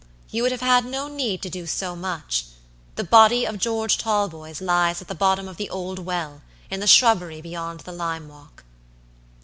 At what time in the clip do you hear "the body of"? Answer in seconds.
2.95-3.59